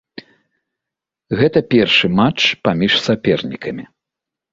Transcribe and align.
Гэта 1.41 1.59
першы 1.73 2.07
матч 2.21 2.41
паміж 2.69 2.91
сапернікамі. 3.09 3.85